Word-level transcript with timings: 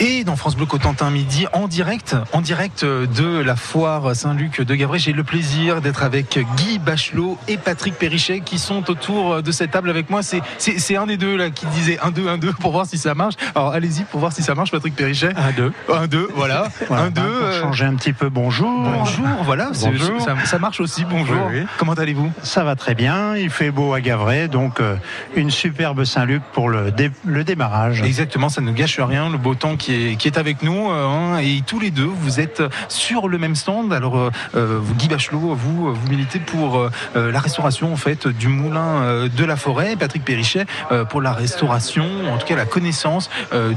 Et 0.00 0.22
dans 0.22 0.36
France 0.36 0.54
Bleu 0.54 0.66
Cotentin 0.66 1.10
midi, 1.10 1.46
en 1.52 1.66
direct, 1.66 2.14
en 2.32 2.40
direct 2.40 2.84
de 2.84 3.40
la 3.40 3.56
foire 3.56 4.14
Saint-Luc 4.14 4.60
de 4.60 4.74
Gavray, 4.76 5.00
j'ai 5.00 5.12
le 5.12 5.24
plaisir 5.24 5.80
d'être 5.80 6.04
avec 6.04 6.38
Guy 6.56 6.78
Bachelot 6.78 7.36
et 7.48 7.56
Patrick 7.56 7.94
Perrichet 7.94 8.40
qui 8.40 8.60
sont 8.60 8.90
autour 8.90 9.42
de 9.42 9.50
cette 9.50 9.72
table 9.72 9.90
avec 9.90 10.08
moi. 10.08 10.22
C'est, 10.22 10.40
c'est, 10.58 10.96
un 10.96 11.06
des 11.06 11.16
deux 11.16 11.36
là 11.36 11.50
qui 11.50 11.66
disait 11.66 11.98
1, 12.00 12.12
2, 12.12 12.28
1, 12.28 12.38
2 12.38 12.52
pour 12.52 12.70
voir 12.70 12.86
si 12.86 12.96
ça 12.96 13.16
marche. 13.16 13.34
Alors 13.56 13.72
allez-y 13.72 14.04
pour 14.04 14.20
voir 14.20 14.32
si 14.32 14.42
ça 14.42 14.54
marche, 14.54 14.70
Patrick 14.70 14.94
Perrichet. 14.94 15.32
1, 15.36 15.52
2. 15.56 15.72
1, 15.92 16.06
2, 16.06 16.28
voilà. 16.32 16.68
1, 16.88 17.10
2. 17.10 17.20
Pour 17.20 17.30
euh, 17.30 17.60
changer 17.60 17.84
un 17.84 17.96
petit 17.96 18.12
peu, 18.12 18.28
bonjour. 18.28 18.70
Bonjour, 18.70 19.26
voilà. 19.42 19.72
Bonjour. 19.80 20.20
Ça, 20.20 20.36
ça, 20.44 20.58
marche 20.60 20.78
aussi, 20.78 21.04
bonjour. 21.06 21.48
Oui, 21.50 21.60
oui. 21.60 21.66
Comment 21.76 21.94
allez-vous? 21.94 22.30
Ça 22.44 22.62
va 22.62 22.76
très 22.76 22.94
bien. 22.94 23.34
Il 23.34 23.50
fait 23.50 23.72
beau 23.72 23.94
à 23.94 24.00
Gavray, 24.00 24.48
donc 24.48 24.78
euh, 24.78 24.94
une 25.34 25.50
superbe 25.50 26.04
Saint-Luc 26.04 26.42
pour 26.52 26.68
le, 26.68 26.92
dé, 26.92 27.10
le 27.24 27.42
démarrage. 27.42 28.02
Exactement, 28.02 28.48
ça 28.48 28.60
ne 28.60 28.70
gâche 28.70 29.00
rien. 29.00 29.28
Le 29.28 29.38
beau 29.38 29.56
temps 29.56 29.76
qui 29.76 29.87
est, 29.92 30.16
qui 30.16 30.28
est 30.28 30.38
avec 30.38 30.62
nous 30.62 30.90
euh, 30.90 31.06
hein, 31.06 31.38
et 31.38 31.62
tous 31.66 31.80
les 31.80 31.90
deux 31.90 32.04
vous 32.06 32.40
êtes 32.40 32.62
sur 32.88 33.28
le 33.28 33.38
même 33.38 33.54
stand. 33.54 33.92
Alors 33.92 34.16
euh, 34.16 34.30
euh, 34.54 34.80
Guy 34.98 35.08
Bachelot, 35.08 35.54
vous 35.54 35.94
vous 35.94 36.08
militez 36.08 36.38
pour 36.38 36.88
la 37.14 37.40
restauration 37.40 37.92
en 37.92 37.96
fait 37.96 38.28
du 38.28 38.48
moulin 38.48 39.28
de 39.28 39.44
la 39.44 39.56
forêt, 39.56 39.96
Patrick 39.96 40.24
Perrichet 40.24 40.66
pour 41.08 41.20
la 41.20 41.32
restauration, 41.32 42.06
en 42.32 42.38
tout 42.38 42.46
cas 42.46 42.56
la 42.56 42.64
connaissance 42.64 43.30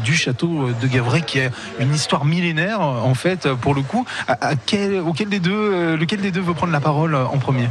du 0.03 0.15
château 0.15 0.69
de 0.81 0.87
Gavray 0.87 1.21
qui 1.21 1.39
a 1.39 1.49
une 1.79 1.93
histoire 1.93 2.25
millénaire 2.25 2.81
en 2.81 3.13
fait 3.13 3.51
pour 3.53 3.73
le 3.73 3.81
coup. 3.81 4.05
Auquel 5.05 5.29
des 5.29 5.39
deux, 5.39 5.95
lequel 5.95 6.21
des 6.21 6.31
deux 6.31 6.41
veut 6.41 6.53
prendre 6.53 6.73
la 6.73 6.81
parole 6.81 7.15
en 7.15 7.37
premier? 7.37 7.67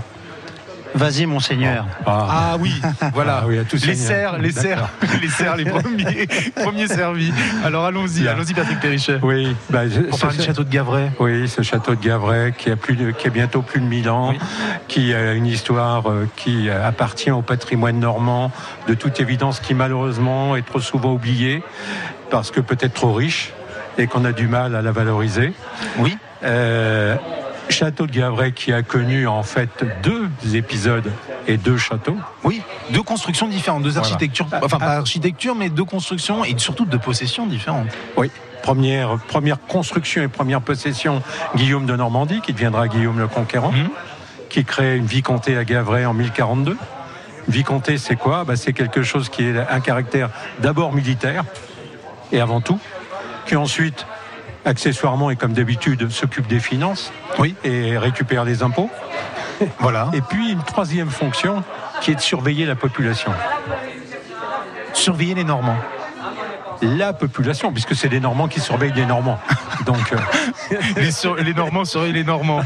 Vas-y, 0.94 1.26
monseigneur. 1.26 1.86
Ah, 2.06 2.26
ah 2.30 2.56
oui, 2.58 2.80
voilà. 3.14 3.40
Ah 3.42 3.46
oui, 3.46 3.58
les 3.86 3.94
serres, 3.94 4.38
les 4.38 4.52
serres, 4.52 4.88
les 5.22 5.28
serres, 5.28 5.56
les 5.56 5.64
premiers, 5.64 6.26
premiers 6.54 6.88
servis. 6.88 7.32
Alors 7.64 7.84
allons-y, 7.84 8.26
allons-y, 8.26 8.54
Patrick 8.54 8.80
Perrichet. 8.80 9.18
Oui, 9.22 9.54
bah, 9.68 9.82
pour 10.08 10.18
parler 10.18 10.38
du 10.38 10.44
château 10.44 10.64
de 10.64 10.70
Gavray. 10.70 11.10
Oui, 11.18 11.48
ce 11.48 11.62
château 11.62 11.94
de 11.94 12.04
Gavray 12.04 12.52
qui 12.52 12.70
a 12.70 12.76
plus 12.76 12.96
de, 12.96 13.10
qui 13.10 13.28
a 13.28 13.30
bientôt 13.30 13.62
plus 13.62 13.80
de 13.80 13.86
1000 13.86 14.10
ans, 14.10 14.34
qui 14.88 15.14
a 15.14 15.32
une 15.32 15.46
histoire 15.46 16.10
euh, 16.10 16.28
qui 16.36 16.68
appartient 16.70 17.30
au 17.30 17.42
patrimoine 17.42 17.98
normand, 17.98 18.50
de 18.88 18.94
toute 18.94 19.20
évidence, 19.20 19.60
qui 19.60 19.74
malheureusement 19.74 20.56
est 20.56 20.66
trop 20.66 20.80
souvent 20.80 21.12
oublié 21.12 21.62
parce 22.30 22.50
que 22.50 22.60
peut-être 22.60 22.94
trop 22.94 23.12
riche 23.12 23.52
et 23.98 24.06
qu'on 24.06 24.24
a 24.24 24.32
du 24.32 24.46
mal 24.46 24.74
à 24.74 24.82
la 24.82 24.92
valoriser. 24.92 25.52
Oui. 25.98 26.16
Euh, 26.42 27.16
Château 27.70 28.06
de 28.06 28.12
Gavray 28.12 28.52
qui 28.52 28.72
a 28.72 28.82
connu 28.82 29.26
en 29.26 29.42
fait 29.42 29.84
deux 30.02 30.28
épisodes 30.54 31.10
et 31.46 31.56
deux 31.56 31.76
châteaux. 31.76 32.16
Oui, 32.44 32.62
deux 32.90 33.02
constructions 33.02 33.48
différentes, 33.48 33.82
deux 33.82 33.98
architectures, 33.98 34.46
enfin 34.62 34.78
pas 34.78 34.96
architecture, 34.96 35.54
mais 35.54 35.68
deux 35.68 35.84
constructions 35.84 36.44
et 36.44 36.54
surtout 36.58 36.84
deux 36.84 36.98
possessions 36.98 37.46
différentes. 37.46 37.88
Oui. 38.16 38.30
Première, 38.62 39.16
première 39.16 39.58
construction 39.58 40.22
et 40.22 40.28
première 40.28 40.60
possession, 40.60 41.22
Guillaume 41.56 41.86
de 41.86 41.96
Normandie, 41.96 42.42
qui 42.42 42.52
deviendra 42.52 42.88
Guillaume 42.88 43.18
le 43.18 43.26
Conquérant, 43.26 43.72
mhm. 43.72 43.88
qui 44.50 44.64
crée 44.64 44.96
une 44.96 45.06
vicomté 45.06 45.56
à 45.56 45.64
Gavray 45.64 46.04
en 46.04 46.12
1042. 46.12 46.76
Vicomté, 47.48 47.96
c'est 47.96 48.16
quoi? 48.16 48.44
Bah, 48.44 48.56
C'est 48.56 48.74
quelque 48.74 49.02
chose 49.02 49.30
qui 49.30 49.44
est 49.44 49.58
un 49.58 49.80
caractère 49.80 50.28
d'abord 50.58 50.92
militaire, 50.92 51.44
et 52.32 52.40
avant 52.40 52.60
tout, 52.60 52.78
qui 53.46 53.56
ensuite 53.56 54.06
accessoirement 54.64 55.30
et 55.30 55.36
comme 55.36 55.52
d'habitude 55.52 56.10
s'occupe 56.10 56.46
des 56.46 56.60
finances 56.60 57.12
oui. 57.38 57.54
et 57.64 57.96
récupère 57.98 58.44
les 58.44 58.62
impôts. 58.62 58.90
Voilà. 59.78 60.08
Et 60.14 60.22
puis 60.22 60.52
une 60.52 60.62
troisième 60.62 61.10
fonction 61.10 61.62
qui 62.00 62.12
est 62.12 62.14
de 62.14 62.20
surveiller 62.20 62.64
la 62.64 62.76
population. 62.76 63.30
Surveiller 64.94 65.34
les 65.34 65.44
Normands 65.44 65.76
la 66.82 67.12
population, 67.12 67.72
puisque 67.72 67.94
c'est 67.94 68.08
les 68.08 68.20
Normands 68.20 68.48
qui 68.48 68.60
surveillent 68.60 68.92
les 68.94 69.06
Normands. 69.06 69.38
Donc, 69.86 70.12
euh, 70.12 70.76
les, 71.42 71.54
Normands 71.54 71.84
surveillent 71.84 72.12
les 72.12 72.24
Normands. 72.24 72.62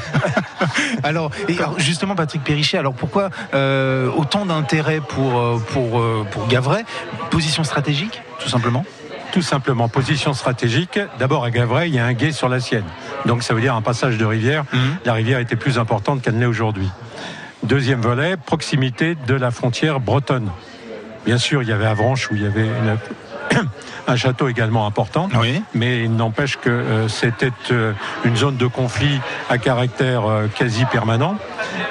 alors, 1.02 1.30
et 1.48 1.56
justement, 1.78 2.14
Patrick 2.14 2.42
Perrichet, 2.42 2.78
alors 2.78 2.94
pourquoi 2.94 3.30
euh, 3.54 4.10
autant 4.16 4.46
d'intérêt 4.46 5.00
pour, 5.00 5.38
euh, 5.38 5.62
pour, 5.72 6.02
pour 6.30 6.46
Gavray? 6.48 6.84
Position 7.30 7.64
stratégique, 7.64 8.22
tout 8.38 8.48
simplement? 8.48 8.84
Tout 9.34 9.42
simplement 9.42 9.88
position 9.88 10.32
stratégique. 10.32 11.00
D'abord 11.18 11.42
à 11.42 11.50
Gavray, 11.50 11.88
il 11.88 11.94
y 11.96 11.98
a 11.98 12.06
un 12.06 12.12
guet 12.12 12.30
sur 12.30 12.48
la 12.48 12.60
Sienne. 12.60 12.84
Donc 13.26 13.42
ça 13.42 13.52
veut 13.52 13.60
dire 13.60 13.74
un 13.74 13.82
passage 13.82 14.16
de 14.16 14.24
rivière. 14.24 14.62
Mhm. 14.72 14.80
La 15.04 15.12
rivière 15.12 15.40
était 15.40 15.56
plus 15.56 15.76
importante 15.76 16.22
qu'elle 16.22 16.36
n'est 16.36 16.46
aujourd'hui. 16.46 16.88
Deuxième 17.64 18.00
volet, 18.00 18.36
proximité 18.36 19.16
de 19.26 19.34
la 19.34 19.50
frontière 19.50 19.98
bretonne. 19.98 20.52
Bien 21.26 21.38
sûr, 21.38 21.64
il 21.64 21.68
y 21.68 21.72
avait 21.72 21.84
Avranches 21.84 22.30
où 22.30 22.36
il 22.36 22.42
y 22.42 22.46
avait 22.46 22.68
un 24.06 24.14
château 24.14 24.46
également 24.46 24.86
important, 24.86 25.28
mais 25.74 26.04
il 26.04 26.14
n'empêche 26.14 26.56
que 26.56 26.70
euh, 26.70 27.08
c'était 27.08 27.50
euh, 27.72 27.92
une 28.24 28.36
zone 28.36 28.56
de 28.56 28.68
conflit 28.68 29.18
à 29.50 29.58
caractère 29.58 30.26
euh, 30.26 30.46
quasi 30.46 30.84
permanent. 30.84 31.38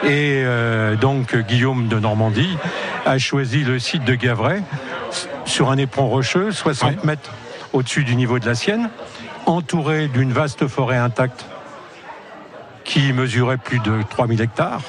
Et 0.07 0.45
donc 0.99 1.35
Guillaume 1.35 1.87
de 1.87 1.99
Normandie 1.99 2.57
a 3.05 3.17
choisi 3.17 3.63
le 3.63 3.79
site 3.79 4.03
de 4.05 4.15
Gavray 4.15 4.61
sur 5.45 5.69
un 5.69 5.77
éperon 5.77 6.07
rocheux, 6.07 6.51
60 6.51 7.03
mètres 7.03 7.31
au-dessus 7.73 8.03
du 8.03 8.15
niveau 8.15 8.39
de 8.39 8.45
la 8.45 8.55
Sienne, 8.55 8.89
entouré 9.45 10.07
d'une 10.07 10.31
vaste 10.31 10.67
forêt 10.67 10.97
intacte 10.97 11.45
qui 12.83 13.13
mesurait 13.13 13.57
plus 13.57 13.79
de 13.79 14.01
3000 14.09 14.41
hectares. 14.41 14.81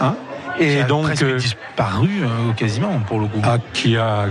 Hein 0.00 0.14
et 0.58 0.84
donc 0.84 1.12
disparu 1.36 2.22
quasiment 2.56 2.98
pour 3.00 3.20
le 3.20 3.26
coup. 3.26 3.40
Ah, 3.44 3.58
qui 3.72 3.96
a 3.96 4.26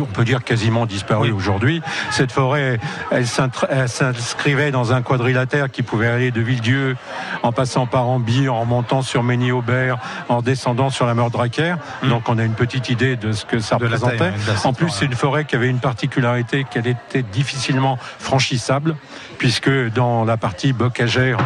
on 0.00 0.06
peut 0.06 0.24
dire 0.24 0.44
quasiment 0.44 0.86
disparu 0.86 1.32
aujourd'hui. 1.32 1.82
Cette 2.10 2.32
forêt, 2.32 2.78
elle 3.10 3.26
s'inscrivait 3.26 4.70
dans 4.70 4.92
un 4.92 5.02
quadrilatère 5.02 5.70
qui 5.70 5.82
pouvait 5.82 6.08
aller 6.08 6.30
de 6.30 6.40
Villedieu 6.40 6.96
en 7.42 7.52
passant 7.52 7.86
par 7.86 8.08
Ambi, 8.08 8.48
en 8.48 8.64
montant 8.64 9.02
sur 9.02 9.22
Mény-Aubert, 9.22 9.98
en 10.28 10.42
descendant 10.42 10.90
sur 10.90 11.06
la 11.06 11.14
Meurdraquère. 11.14 11.78
Mmh. 12.02 12.08
Donc 12.08 12.28
on 12.28 12.38
a 12.38 12.44
une 12.44 12.54
petite 12.54 12.88
idée 12.88 13.16
de 13.16 13.32
ce 13.32 13.44
que 13.44 13.60
ça 13.60 13.76
représentait. 13.76 14.32
en 14.64 14.72
plus, 14.72 14.90
c'est 14.90 15.06
une 15.06 15.14
forêt 15.14 15.44
qui 15.44 15.56
avait 15.56 15.68
une 15.68 15.80
particularité 15.80 16.64
qu'elle 16.70 16.86
était 16.86 17.22
difficilement 17.22 17.98
franchissable, 18.18 18.96
puisque 19.38 19.70
dans 19.94 20.24
la 20.24 20.36
partie 20.36 20.72
bocagère, 20.72 21.38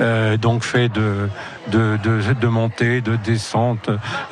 euh, 0.00 0.36
donc 0.36 0.62
fait 0.62 0.88
de, 0.88 1.28
de, 1.70 1.98
de, 2.02 2.32
de 2.32 2.46
montées, 2.46 3.00
de 3.00 3.16
descentes, 3.16 3.90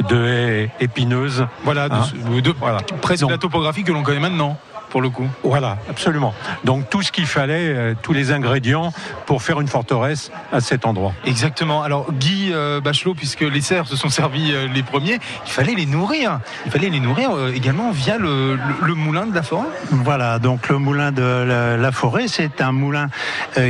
de 0.08 0.26
haies 0.26 0.70
épineuses. 0.80 1.46
Voilà, 1.64 1.88
de, 1.88 1.94
hein 1.94 2.40
de, 2.42 2.54
voilà. 2.58 2.78
presque 3.00 3.28
la 3.28 3.38
topographie 3.38 3.84
que 3.84 3.92
l'on 3.92 4.02
connaît 4.02 4.20
maintenant 4.20 4.58
pour 4.90 5.00
le 5.00 5.10
coup. 5.10 5.28
Voilà, 5.42 5.78
absolument. 5.90 6.34
Donc 6.64 6.88
tout 6.90 7.02
ce 7.02 7.12
qu'il 7.12 7.26
fallait, 7.26 7.68
euh, 7.68 7.94
tous 8.00 8.12
les 8.12 8.32
ingrédients 8.32 8.92
pour 9.26 9.42
faire 9.42 9.60
une 9.60 9.68
forteresse 9.68 10.30
à 10.52 10.60
cet 10.60 10.86
endroit. 10.86 11.12
Exactement. 11.24 11.82
Alors 11.82 12.12
Guy 12.12 12.50
euh, 12.52 12.80
Bachelot, 12.80 13.14
puisque 13.14 13.42
les 13.42 13.60
cerfs 13.60 13.88
se 13.88 13.96
sont 13.96 14.08
servis 14.08 14.52
euh, 14.52 14.68
les 14.68 14.82
premiers, 14.82 15.18
il 15.44 15.52
fallait 15.52 15.74
les 15.74 15.86
nourrir. 15.86 16.40
Il 16.64 16.72
fallait 16.72 16.90
les 16.90 17.00
nourrir 17.00 17.30
également 17.54 17.90
via 17.90 18.18
le, 18.18 18.56
moulin 18.94 19.26
de 19.26 19.34
la 19.34 19.42
forêt. 19.42 19.66
Voilà, 19.90 20.38
donc 20.38 20.68
le 20.68 20.78
moulin 20.78 21.12
de 21.12 21.76
la, 21.78 21.92
forêt, 21.92 22.28
c'est 22.28 22.60
un 22.60 22.72
moulin 22.72 23.08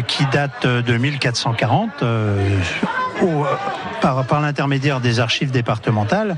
qui 0.06 0.24
date 0.26 0.66
de 0.66 0.96
1440 0.96 2.04
par, 4.00 4.24
par 4.24 4.40
l'intermédiaire 4.40 5.00
des 5.00 5.20
archives 5.20 5.50
départementales 5.50 6.36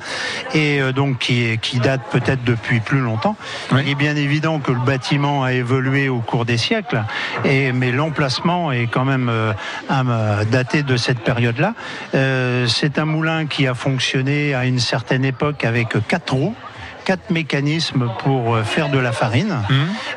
et 0.54 0.80
euh, 0.80 0.92
donc 0.92 1.18
qui, 1.18 1.58
qui 1.58 1.78
date 1.80 2.00
peut-être 2.10 2.44
depuis 2.44 2.80
plus 2.80 3.00
longtemps. 3.00 3.36
Il 3.72 3.88
est 3.88 3.94
bien 3.94 4.16
évident 4.16 4.58
que 4.58 4.72
le 4.72 4.80
bâtiment 4.80 5.44
a 5.44 5.52
évolué 5.52 6.08
au 6.08 6.20
cours 6.20 6.44
des 6.44 6.56
siècles, 6.56 7.02
et, 7.44 7.72
mais 7.72 7.92
l'emplacement 7.92 8.72
est 8.72 8.86
quand 8.86 9.04
même 9.04 9.28
euh, 9.28 9.52
euh, 9.90 10.44
daté 10.44 10.82
de 10.82 10.96
cette 10.96 11.20
période-là. 11.20 11.74
c'est 12.12 12.98
un 12.98 13.04
moulin 13.04 13.46
qui 13.46 13.66
a 13.66 13.74
fonctionné 13.74 14.54
à 14.54 14.64
une 14.64 14.78
certaine 14.78 15.24
époque 15.24 15.64
avec 15.64 15.88
quatre 16.08 16.32
roues 16.32 16.54
quatre 17.08 17.30
mécanismes 17.30 18.10
pour 18.18 18.54
euh, 18.54 18.64
faire 18.64 18.90
de 18.90 18.98
la 18.98 19.12
farine. 19.12 19.62
Mmh. 19.70 19.74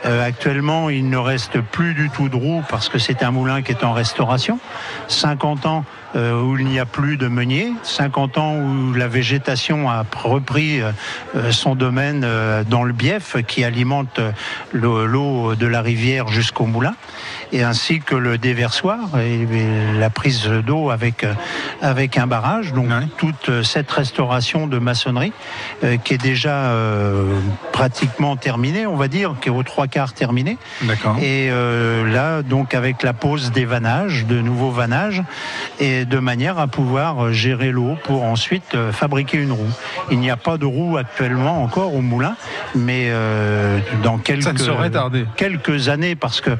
Euh, 0.07 0.27
actuellement, 0.27 0.89
il 0.89 1.09
ne 1.09 1.15
reste 1.15 1.61
plus 1.61 1.93
du 1.93 2.09
tout 2.09 2.27
de 2.27 2.35
roues 2.35 2.63
parce 2.69 2.89
que 2.89 2.99
c'est 2.99 3.23
un 3.23 3.31
moulin 3.31 3.61
qui 3.61 3.71
est 3.71 3.85
en 3.85 3.93
restauration. 3.93 4.59
50 5.07 5.65
ans 5.67 5.85
euh, 5.85 6.00
où 6.15 6.57
il 6.57 6.65
n'y 6.65 6.79
a 6.79 6.85
plus 6.85 7.17
de 7.17 7.27
meunier, 7.27 7.71
50 7.83 8.37
ans 8.37 8.55
où 8.57 8.93
la 8.93 9.07
végétation 9.07 9.89
a 9.89 10.05
repris 10.23 10.81
son 11.51 11.75
domaine 11.75 12.25
dans 12.69 12.83
le 12.83 12.93
bief 12.93 13.37
qui 13.47 13.63
alimente 13.63 14.19
l'eau 14.73 15.55
de 15.55 15.67
la 15.67 15.81
rivière 15.81 16.27
jusqu'au 16.27 16.65
moulin, 16.65 16.95
et 17.53 17.63
ainsi 17.63 17.99
que 17.99 18.15
le 18.15 18.37
déversoir 18.37 18.99
et 19.19 19.47
la 19.97 20.09
prise 20.09 20.47
d'eau 20.47 20.89
avec, 20.89 21.25
avec 21.81 22.17
un 22.17 22.27
barrage. 22.27 22.73
Donc 22.73 22.89
toute 23.17 23.63
cette 23.63 23.91
restauration 23.91 24.67
de 24.67 24.79
maçonnerie 24.79 25.33
qui 26.03 26.13
est 26.13 26.21
déjà 26.21 26.73
pratiquement 27.71 28.35
terminé, 28.35 28.85
on 28.85 28.95
va 28.95 29.07
dire, 29.07 29.35
qui 29.41 29.49
est 29.49 29.51
aux 29.51 29.63
trois 29.63 29.87
quarts 29.87 30.13
terminé. 30.13 30.57
D'accord. 30.81 31.17
Et 31.21 31.49
là, 31.49 32.41
donc 32.41 32.73
avec 32.73 33.03
la 33.03 33.13
pose 33.13 33.51
des 33.51 33.65
vannages, 33.65 34.25
de 34.25 34.41
nouveaux 34.41 34.71
vannages, 34.71 35.23
et 35.79 36.00
de 36.05 36.19
manière 36.19 36.59
à 36.59 36.67
pouvoir 36.67 37.33
gérer 37.33 37.71
l'eau 37.71 37.97
pour 38.03 38.23
ensuite 38.23 38.75
fabriquer 38.91 39.37
une 39.37 39.51
roue. 39.51 39.71
Il 40.11 40.19
n'y 40.19 40.29
a 40.29 40.37
pas 40.37 40.57
de 40.57 40.65
roue 40.65 40.97
actuellement 40.97 41.63
encore 41.63 41.93
au 41.95 42.01
moulin, 42.01 42.35
mais 42.75 43.11
dans 44.03 44.17
quelques, 44.17 44.53
quelques 45.35 45.89
années, 45.89 46.15
parce 46.15 46.41
que 46.41 46.51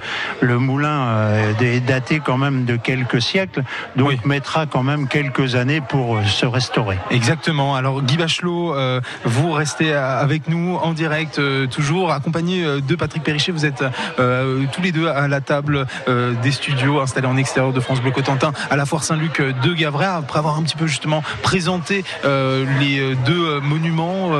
le 0.42 0.58
moulin 0.58 1.54
est 1.60 1.80
daté 1.80 2.20
quand 2.20 2.38
même 2.38 2.66
de 2.66 2.76
quelques 2.76 3.22
siècles, 3.22 3.64
donc 3.96 4.26
mettra 4.26 4.66
quand 4.66 4.84
même 4.84 5.08
quelques 5.08 5.56
années 5.56 5.82
pour 5.82 6.18
euh, 6.18 6.24
se 6.26 6.46
restaurer. 6.46 6.98
Exactement. 7.10 7.76
Alors 7.76 8.02
Guy 8.02 8.18
Bachelot, 8.18 8.76
euh, 8.76 9.02
vous 9.26 9.52
restez 9.52 9.94
avec 9.94 10.48
nous 10.48 10.76
en 10.76 10.94
direct, 10.94 11.40
euh, 11.40 11.68
toujours 11.68 12.12
accompagné 12.12 12.64
de 12.82 12.96
Patrick 12.96 13.24
Perrichet. 13.24 13.52
Vous 13.52 13.66
êtes 13.66 13.84
tous 14.18 14.82
les 14.82 14.92
deux 14.92 15.08
à 15.08 15.28
la 15.28 15.42
table 15.42 15.86
des 16.08 16.52
studios 16.52 17.00
installés 17.00 17.28
en 17.28 17.38
extérieur 17.38 17.74
de 17.74 17.80
France 17.80 18.02
Bleu 18.02 18.12
Cotentin 18.12 18.52
à 18.70 18.76
la 18.76 18.86
Foire 18.86 19.04
Saint-Luc 19.04 19.31
de 19.40 19.74
Gavray, 19.74 20.08
après 20.08 20.40
avoir 20.40 20.58
un 20.58 20.64
petit 20.64 20.76
peu 20.76 20.88
justement 20.88 21.24
présenté 21.42 22.04
les 22.24 23.16
deux 23.26 23.60
monuments 23.62 24.32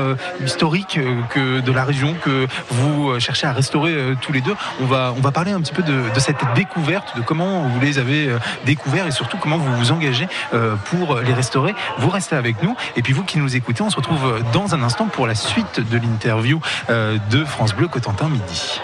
historiques 0.44 0.98
que 1.30 1.60
de 1.60 1.72
la 1.72 1.84
région 1.84 2.14
que 2.22 2.46
vous 2.70 3.18
cherchez 3.20 3.46
à 3.46 3.52
restaurer 3.52 3.94
tous 4.20 4.32
les 4.32 4.40
deux. 4.40 4.54
On 4.80 4.86
va 4.86 5.30
parler 5.32 5.52
un 5.52 5.60
petit 5.60 5.72
peu 5.72 5.82
de, 5.82 6.02
cette 6.18 6.42
découverte, 6.54 7.16
de 7.16 7.22
comment 7.22 7.68
vous 7.68 7.80
les 7.80 7.98
avez 7.98 8.28
découverts 8.64 9.06
et 9.06 9.10
surtout 9.10 9.36
comment 9.38 9.58
vous 9.58 9.76
vous 9.76 9.92
engagez 9.92 10.28
euh, 10.54 10.76
pour 10.90 11.16
les 11.20 11.32
restaurer. 11.32 11.74
Vous 11.98 12.10
restez 12.10 12.36
avec 12.36 12.62
nous. 12.62 12.76
Et 12.96 13.02
puis 13.02 13.12
vous 13.12 13.24
qui 13.24 13.38
nous 13.38 13.56
écoutez, 13.56 13.82
on 13.82 13.90
se 13.90 13.96
retrouve 13.96 14.42
dans 14.52 14.74
un 14.74 14.82
instant 14.82 15.06
pour 15.06 15.26
la 15.26 15.34
suite 15.34 15.80
de 15.90 15.98
l'interview 15.98 16.60
euh, 16.90 17.18
de 17.30 17.44
France 17.44 17.74
Bleu 17.74 17.88
Cotentin 17.88 18.28
midi. 18.28 18.80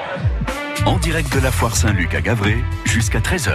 En 0.86 0.98
direct 0.98 1.34
de 1.34 1.40
la 1.40 1.50
foire 1.50 1.76
Saint-Luc 1.76 2.14
à 2.14 2.20
Gavray 2.20 2.64
jusqu'à 2.84 3.18
13h. 3.18 3.54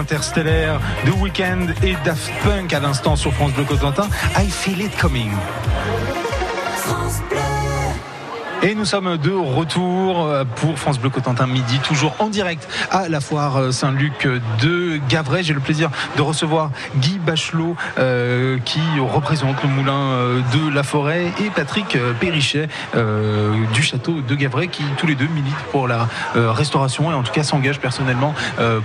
interstellaire 0.00 0.80
de 1.06 1.12
Weekend 1.12 1.72
et 1.84 1.94
Daft 2.04 2.32
Punk 2.42 2.72
à 2.72 2.80
l'instant 2.80 3.16
sur 3.16 3.32
France 3.32 3.52
Bleu 3.52 3.64
Cotentin. 3.64 4.08
I 4.36 4.50
feel 4.50 4.80
it 4.80 4.96
coming. 4.98 5.30
Et 8.62 8.74
nous 8.74 8.84
sommes 8.84 9.16
de 9.16 9.30
retour 9.30 10.28
pour 10.56 10.78
France 10.78 10.98
Bleu 10.98 11.08
Cotentin 11.08 11.46
midi, 11.46 11.78
toujours 11.78 12.14
en 12.18 12.28
direct 12.28 12.68
à 12.90 13.08
la 13.08 13.20
foire 13.20 13.72
Saint-Luc 13.72 14.28
de 14.60 15.00
Gavray. 15.08 15.42
J'ai 15.42 15.54
le 15.54 15.60
plaisir 15.60 15.88
de 16.18 16.20
recevoir 16.20 16.70
Guy 16.96 17.18
Bachelot 17.18 17.74
euh, 17.98 18.58
qui 18.66 18.80
représente 19.00 19.62
le 19.62 19.68
moulin 19.70 19.92
euh, 19.92 20.40
de 20.52 20.74
la 20.74 20.82
forêt 20.82 21.32
et 21.42 21.48
Patrick 21.48 21.96
Perrichet 22.20 22.68
euh, 22.94 23.54
du 23.72 23.82
château 23.82 24.20
de 24.20 24.34
Gavray 24.34 24.68
qui 24.68 24.84
tous 24.98 25.06
les 25.06 25.14
deux 25.14 25.28
militent 25.28 25.54
pour 25.72 25.88
la 25.88 26.06
restauration 26.34 27.10
et 27.10 27.14
en 27.14 27.22
tout 27.22 27.32
cas 27.32 27.42
s'engagent 27.42 27.80
personnellement 27.80 28.34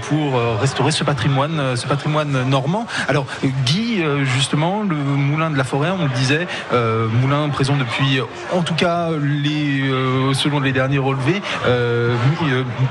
pour 0.03 0.39
restaurer 0.59 0.91
ce 0.91 1.03
patrimoine, 1.03 1.75
ce 1.75 1.85
patrimoine 1.87 2.43
normand. 2.49 2.87
Alors 3.09 3.25
Guy, 3.65 4.03
justement, 4.23 4.83
le 4.83 4.95
moulin 4.95 5.49
de 5.49 5.57
la 5.57 5.63
forêt, 5.63 5.89
on 5.91 6.03
le 6.03 6.11
disait, 6.11 6.47
moulin 7.21 7.49
présent 7.49 7.75
depuis 7.75 8.19
en 8.53 8.61
tout 8.61 8.75
cas 8.75 9.09
les 9.19 9.64
et 9.65 10.33
selon 10.33 10.59
les 10.59 10.71
derniers 10.71 10.97
relevés, 10.97 11.41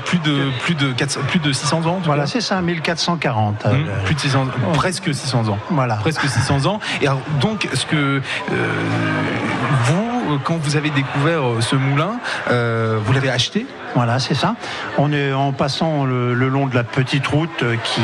plus 0.05 0.19
de 0.19 0.49
plus 0.63 0.75
de 0.75 0.91
400, 0.91 1.21
plus 1.27 1.39
de 1.39 1.51
600 1.51 1.85
ans. 1.85 1.99
Voilà, 2.03 2.27
c'est 2.27 2.41
ça, 2.41 2.61
1440. 2.61 3.65
Mmh, 3.65 3.69
plus 4.05 4.15
de 4.15 4.19
600, 4.19 4.47
presque 4.75 5.13
600 5.13 5.49
ans. 5.49 5.59
Voilà, 5.69 5.95
presque 5.95 6.27
600 6.27 6.65
ans. 6.65 6.79
Et 7.01 7.07
donc, 7.39 7.67
ce 7.73 7.85
que 7.85 8.21
vous 8.49 8.53
euh, 8.53 10.14
quand 10.43 10.57
vous 10.57 10.75
avez 10.75 10.89
découvert 10.89 11.43
euh, 11.43 11.61
ce 11.61 11.75
moulin, 11.75 12.19
euh, 12.49 12.99
vous 13.03 13.13
l'avez 13.13 13.29
acheté? 13.29 13.65
Voilà, 13.95 14.19
c'est 14.19 14.33
ça. 14.33 14.55
On 14.97 15.13
est 15.13 15.31
en 15.31 15.53
passant 15.53 16.03
le, 16.03 16.33
long 16.33 16.67
de 16.67 16.75
la 16.75 16.83
petite 16.83 17.25
route 17.27 17.63
qui 17.85 18.01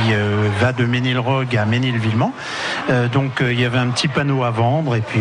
va 0.62 0.72
de 0.72 0.86
Ménilrogue 0.86 1.58
à 1.58 1.66
Ménilvillemont. 1.66 2.32
donc 3.12 3.42
il 3.42 3.60
y 3.60 3.66
avait 3.66 3.78
un 3.78 3.88
petit 3.88 4.08
panneau 4.08 4.46
à 4.46 4.52
vendre 4.52 4.96
et 4.96 5.02
puis 5.02 5.20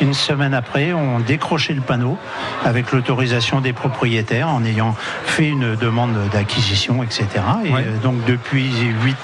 une 0.00 0.14
semaine 0.14 0.54
après, 0.54 0.92
on 0.92 1.18
décrochait 1.18 1.74
le 1.74 1.80
panneau 1.80 2.16
avec 2.64 2.92
l'autorisation 2.92 3.60
des 3.60 3.72
propriétaires 3.72 4.48
en 4.48 4.64
ayant 4.64 4.94
fait 5.24 5.48
une 5.48 5.74
demande 5.74 6.16
d'acquisition, 6.32 7.02
etc. 7.02 7.26
Et 7.64 7.72
donc 8.00 8.24
depuis 8.24 8.70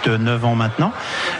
8-9 0.04 0.44
ans 0.44 0.56
maintenant, 0.56 0.92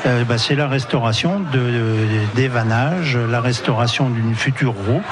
bah, 0.05 0.39
c'est 0.39 0.55
la 0.55 0.69
restauration 0.69 1.41
de, 1.53 2.07
des 2.37 2.47
vannages, 2.47 3.17
la 3.17 3.41
restauration 3.41 4.11
d'une 4.11 4.37
future 4.37 4.75
roue 4.87 5.03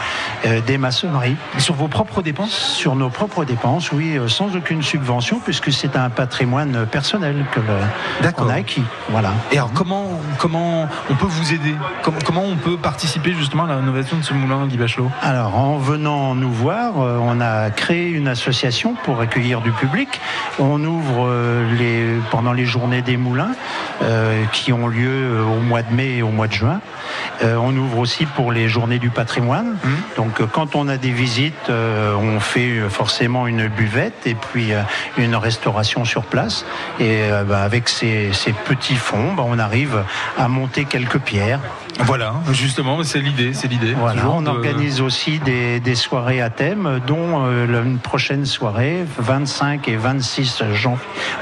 des 0.66 0.78
maçonneries. 0.78 1.36
Sur 1.58 1.74
vos 1.74 1.88
propres 1.88 2.22
dépenses 2.22 2.52
Sur 2.52 2.94
nos 2.94 3.10
propres 3.10 3.44
dépenses, 3.44 3.92
oui, 3.92 4.16
euh, 4.16 4.28
sans 4.28 4.54
aucune 4.56 4.82
subvention, 4.82 5.40
puisque 5.44 5.72
c'est 5.72 5.96
un 5.96 6.10
patrimoine 6.10 6.86
personnel 6.86 7.44
que 7.52 7.60
l'on 7.60 8.48
a 8.48 8.54
acquis. 8.54 8.82
Voilà. 9.10 9.30
Et 9.52 9.58
alors, 9.58 9.72
comment, 9.72 10.08
comment 10.38 10.88
on 11.10 11.14
peut 11.14 11.26
vous 11.26 11.52
aider? 11.52 11.74
Comment, 12.02 12.18
comment, 12.24 12.42
on 12.44 12.56
peut 12.56 12.76
participer 12.76 13.32
justement 13.32 13.64
à 13.64 13.68
la 13.68 13.76
rénovation 13.76 14.18
de 14.18 14.22
ce 14.22 14.34
moulin, 14.34 14.66
Guy 14.66 14.76
Bachelot? 14.76 15.10
Alors, 15.22 15.56
en 15.56 15.78
venant 15.78 16.34
nous 16.34 16.52
voir, 16.52 17.00
euh, 17.00 17.18
on 17.20 17.40
a 17.40 17.70
créé 17.70 18.08
une 18.08 18.28
association 18.28 18.94
pour 19.04 19.20
accueillir 19.20 19.60
du 19.60 19.72
public. 19.72 20.20
On 20.58 20.82
ouvre 20.84 21.26
euh, 21.28 21.74
les, 21.76 22.20
pendant 22.30 22.52
les 22.52 22.66
journées 22.66 23.02
des 23.02 23.16
moulins, 23.16 23.52
qui 24.52 24.72
ont 24.72 24.86
lieu 24.86 25.42
au 25.42 25.60
mois 25.60 25.82
de 25.82 25.92
mai 25.92 26.18
et 26.18 26.22
au 26.22 26.30
mois 26.30 26.46
de 26.46 26.52
juin. 26.52 26.80
on 27.42 27.76
ouvre 27.76 27.98
aussi 27.98 28.26
pour 28.26 28.52
les 28.52 28.68
journées 28.68 29.00
du 29.00 29.10
patrimoine. 29.10 29.76
Mmh. 29.82 29.88
Donc, 30.16 30.40
quand 30.52 30.74
on 30.74 30.88
a 30.88 30.96
des 30.96 31.10
visites, 31.10 31.70
euh, 31.70 32.14
on 32.14 32.40
fait 32.40 32.88
forcément 32.88 33.46
une 33.46 33.68
buvette 33.68 34.26
et 34.26 34.34
puis 34.34 34.72
euh, 34.72 34.82
une 35.16 35.36
restauration 35.36 36.04
sur 36.04 36.24
place. 36.24 36.64
Et 37.00 37.22
euh, 37.22 37.44
bah, 37.44 37.62
avec 37.62 37.88
ces, 37.88 38.30
petits 38.66 38.96
fonds, 38.96 39.34
bah, 39.34 39.44
on 39.46 39.58
arrive 39.58 40.02
à 40.36 40.48
monter 40.48 40.84
quelques 40.84 41.18
pierres. 41.18 41.60
Voilà, 42.00 42.34
justement, 42.52 43.02
c'est 43.02 43.18
l'idée, 43.18 43.52
c'est 43.54 43.66
l'idée. 43.66 43.94
on 44.24 44.46
organise 44.46 45.00
aussi 45.00 45.40
des, 45.40 45.94
soirées 45.96 46.40
à 46.40 46.48
thème, 46.48 47.00
dont 47.04 47.44
une 47.48 47.98
prochaine 47.98 48.46
soirée, 48.46 49.04
25 49.18 49.88
et 49.88 49.96
26 49.96 50.62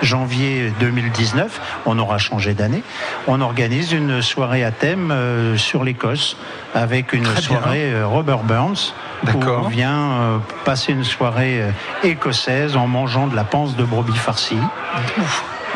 janvier 0.00 0.72
2019, 0.80 1.60
on 1.84 1.98
aura 1.98 2.16
changé 2.16 2.54
d'année. 2.54 2.82
On 3.26 3.42
organise 3.42 3.92
une 3.92 4.22
soirée 4.22 4.64
à 4.64 4.70
thème 4.70 5.14
sur 5.58 5.84
l'Écosse 5.84 6.38
avec 6.74 7.12
une 7.12 7.26
soirée 7.36 7.92
Robert 8.02 8.42
Burns 8.44 8.85
où 9.24 9.44
on 9.44 9.68
vient 9.68 10.10
euh, 10.10 10.38
passer 10.64 10.92
une 10.92 11.04
soirée 11.04 11.62
euh, 11.62 11.70
écossaise 12.04 12.76
en 12.76 12.86
mangeant 12.86 13.26
de 13.26 13.36
la 13.36 13.44
panse 13.44 13.76
de 13.76 13.84
brebis 13.84 14.16
farcie. 14.16 14.58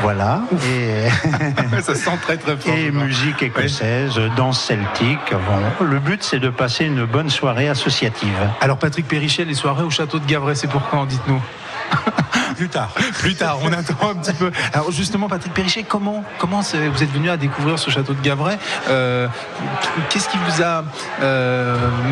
Voilà. 0.00 0.42
Et 0.66 1.80
ça 1.82 1.94
sent 1.94 2.18
très 2.22 2.36
très 2.36 2.56
fort. 2.56 2.74
Et 2.74 2.90
musique 2.90 3.42
écossaise, 3.42 4.18
danse 4.36 4.60
celtique. 4.60 5.18
Bon, 5.30 5.84
le 5.84 5.98
but 5.98 6.22
c'est 6.22 6.38
de 6.38 6.48
passer 6.48 6.86
une 6.86 7.04
bonne 7.04 7.30
soirée 7.30 7.68
associative. 7.68 8.48
Alors 8.60 8.78
Patrick 8.78 9.06
Périchet, 9.06 9.44
les 9.44 9.54
soirées 9.54 9.84
au 9.84 9.90
château 9.90 10.18
de 10.18 10.26
Gavray, 10.26 10.56
c'est 10.56 10.68
pour 10.68 10.88
quand 10.88 11.06
Dites-nous? 11.06 11.42
Plus 12.56 12.68
tard. 12.68 12.90
Plus 13.18 13.34
tard, 13.34 13.58
on 13.62 13.72
attend 13.72 14.10
un 14.10 14.14
petit 14.14 14.32
peu. 14.32 14.50
Alors 14.72 14.90
justement, 14.90 15.28
Patrick 15.28 15.52
Périchet, 15.52 15.82
comment, 15.82 16.24
comment 16.38 16.60
vous 16.60 17.02
êtes 17.02 17.12
venu 17.12 17.30
à 17.30 17.36
découvrir 17.36 17.78
ce 17.78 17.90
château 17.90 18.12
de 18.12 18.20
Gavray 18.20 18.58
euh, 18.88 19.26
Qu'est-ce 20.08 20.28
qui 20.28 20.38
vous 20.46 20.62
a 20.62 20.84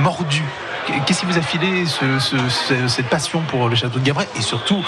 mordu? 0.03 0.43
Qu'est-ce 1.07 1.21
qui 1.21 1.27
vous 1.27 1.39
a 1.39 1.43
filé 1.43 1.85
cette 2.89 3.09
passion 3.09 3.41
pour 3.43 3.69
le 3.69 3.77
château 3.77 3.99
de 3.99 4.05
Gavray 4.05 4.27
Et 4.37 4.43
surtout, 4.43 4.83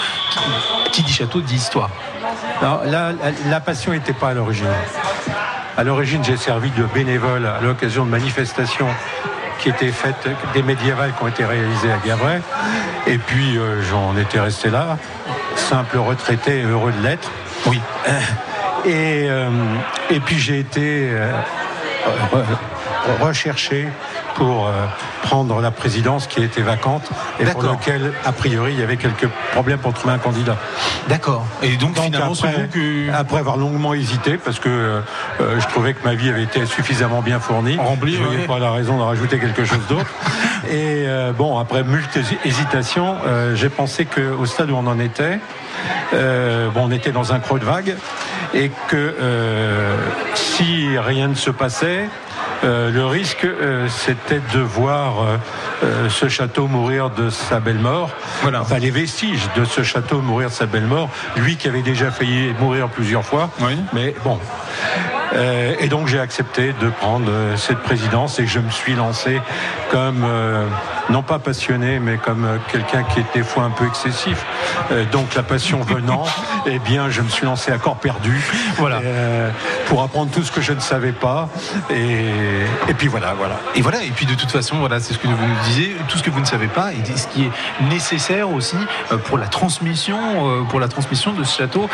qui 0.91 1.03
dit 1.03 1.13
château 1.13 1.41
dit 1.41 1.55
histoire 1.55 1.89
la, 2.61 3.13
la, 3.47 3.59
passion 3.59 3.91
n'était 3.91 4.13
pas 4.13 4.29
à 4.29 4.33
l'origine. 4.33 4.67
À 5.77 5.83
l'origine, 5.83 6.23
j'ai 6.23 6.37
servi 6.37 6.69
de 6.71 6.83
bénévole 6.83 7.45
à 7.45 7.61
l'occasion 7.61 8.05
de 8.05 8.09
manifestations 8.09 8.87
qui 9.59 9.69
étaient 9.69 9.91
faites, 9.91 10.27
des 10.53 10.63
médiévales 10.63 11.13
qui 11.13 11.23
ont 11.23 11.27
été 11.27 11.45
réalisées 11.45 11.91
à 11.91 11.97
Gavray. 12.05 12.41
Et 13.07 13.17
puis, 13.17 13.57
euh, 13.57 13.81
j'en 13.89 14.17
étais 14.17 14.39
resté 14.39 14.69
là, 14.69 14.97
simple 15.55 15.97
retraité, 15.97 16.63
heureux 16.63 16.91
de 16.91 17.03
l'être. 17.03 17.31
Oui. 17.67 17.79
Et, 18.85 19.27
euh, 19.29 19.49
et 20.09 20.19
puis, 20.19 20.39
j'ai 20.39 20.59
été 20.59 21.09
euh, 21.11 21.31
recherché 23.21 23.87
pour 24.35 24.67
euh, 24.67 24.85
prendre 25.23 25.61
la 25.61 25.71
présidence 25.71 26.27
qui 26.27 26.41
était 26.43 26.61
vacante 26.61 27.09
et 27.39 27.45
pour 27.45 27.63
laquelle, 27.63 28.13
a 28.25 28.31
priori, 28.31 28.73
il 28.73 28.79
y 28.79 28.83
avait 28.83 28.97
quelques 28.97 29.27
problèmes 29.51 29.79
pour 29.79 29.93
trouver 29.93 30.13
un 30.13 30.19
candidat. 30.19 30.57
D'accord. 31.07 31.45
Et 31.61 31.77
donc, 31.77 31.97
finalement, 31.99 32.33
après, 32.33 32.67
après 33.13 33.37
avoir 33.37 33.57
longuement 33.57 33.93
hésité, 33.93 34.37
parce 34.37 34.59
que 34.59 34.69
euh, 34.69 35.01
je 35.59 35.67
trouvais 35.67 35.93
que 35.93 36.03
ma 36.03 36.15
vie 36.15 36.29
avait 36.29 36.43
été 36.43 36.65
suffisamment 36.65 37.21
bien 37.21 37.39
fournie, 37.39 37.77
Rempli, 37.77 38.15
je 38.15 38.23
n'avais 38.23 38.47
pas 38.47 38.59
la 38.59 38.71
raison 38.71 38.97
de 38.97 39.03
rajouter 39.03 39.39
quelque 39.39 39.65
chose 39.65 39.85
d'autre. 39.87 40.11
et 40.69 41.05
euh, 41.07 41.33
bon, 41.33 41.57
après 41.57 41.83
multiples 41.83 42.25
hésitations, 42.45 43.15
j'ai 43.53 43.69
pensé 43.69 44.05
qu'au 44.05 44.45
stade 44.45 44.71
où 44.71 44.75
on 44.75 44.87
en 44.87 44.99
était, 44.99 45.39
bon, 46.11 46.81
on 46.83 46.91
était 46.91 47.11
dans 47.11 47.33
un 47.33 47.39
creux 47.39 47.59
de 47.59 47.65
vague 47.65 47.95
et 48.53 48.71
que 48.87 49.15
si 50.35 50.97
rien 50.97 51.29
ne 51.29 51.35
se 51.35 51.49
passait, 51.49 52.01
euh, 52.01 52.07
le 52.63 53.05
risque, 53.05 53.43
euh, 53.43 53.87
c'était 53.89 54.41
de 54.53 54.59
voir 54.59 55.25
euh, 55.83 56.09
ce 56.09 56.29
château 56.29 56.67
mourir 56.67 57.09
de 57.09 57.29
sa 57.29 57.59
belle 57.59 57.79
mort. 57.79 58.11
Voilà. 58.41 58.61
Enfin, 58.61 58.77
les 58.77 58.91
vestiges 58.91 59.49
de 59.55 59.65
ce 59.65 59.83
château 59.83 60.21
mourir 60.21 60.49
de 60.49 60.53
sa 60.53 60.65
belle 60.65 60.85
mort. 60.85 61.09
Lui 61.37 61.57
qui 61.57 61.67
avait 61.67 61.81
déjà 61.81 62.11
failli 62.11 62.53
mourir 62.59 62.89
plusieurs 62.89 63.25
fois. 63.25 63.49
Oui. 63.61 63.77
Mais 63.93 64.13
bon. 64.23 64.39
et 65.79 65.87
donc 65.87 66.07
j'ai 66.07 66.19
accepté 66.19 66.73
de 66.81 66.89
prendre 66.89 67.31
cette 67.55 67.79
présidence 67.79 68.39
et 68.39 68.47
je 68.47 68.59
me 68.59 68.69
suis 68.69 68.93
lancé 68.93 69.41
comme 69.89 70.25
non 71.11 71.21
pas 71.21 71.39
passionné, 71.39 71.99
mais 71.99 72.17
comme 72.17 72.45
euh, 72.45 72.57
quelqu'un 72.71 73.03
qui 73.03 73.19
était 73.19 73.43
fois 73.43 73.63
un 73.63 73.69
peu 73.69 73.85
excessif. 73.85 74.45
Euh, 74.91 75.05
donc 75.11 75.35
la 75.35 75.43
passion 75.43 75.81
venant, 75.81 76.23
eh 76.65 76.79
bien, 76.79 77.09
je 77.09 77.21
me 77.21 77.29
suis 77.29 77.45
lancé 77.45 77.71
à 77.71 77.77
corps 77.77 77.97
perdu, 77.97 78.41
voilà, 78.77 78.99
euh, 79.03 79.49
pour 79.87 80.01
apprendre 80.01 80.31
tout 80.31 80.43
ce 80.43 80.51
que 80.51 80.61
je 80.61 80.73
ne 80.73 80.79
savais 80.79 81.11
pas. 81.11 81.49
Et, 81.89 82.25
et 82.87 82.93
puis 82.93 83.07
voilà, 83.07 83.33
voilà. 83.33 83.59
Et 83.75 83.81
voilà. 83.81 84.03
Et 84.03 84.09
puis 84.11 84.25
de 84.25 84.33
toute 84.33 84.51
façon, 84.51 84.77
voilà, 84.77 84.99
c'est 84.99 85.13
ce 85.13 85.19
que 85.19 85.27
vous 85.27 85.33
nous 85.33 85.63
disiez, 85.65 85.95
tout 86.07 86.17
ce 86.17 86.23
que 86.23 86.29
vous 86.29 86.39
ne 86.39 86.45
savez 86.45 86.67
pas, 86.67 86.93
et 86.93 87.17
ce 87.17 87.27
qui 87.27 87.43
est 87.43 87.83
nécessaire 87.89 88.49
aussi 88.51 88.77
pour 89.25 89.37
la 89.37 89.47
transmission, 89.47 90.65
pour 90.69 90.79
la 90.79 90.87
transmission 90.87 91.33
de 91.33 91.43
ce 91.43 91.57
château, 91.57 91.89